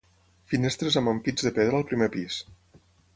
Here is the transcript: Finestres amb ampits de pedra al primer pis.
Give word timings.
Finestres 0.53 0.97
amb 1.01 1.11
ampits 1.11 1.47
de 1.47 1.53
pedra 1.59 1.79
al 1.81 1.85
primer 1.91 2.09
pis. 2.17 2.39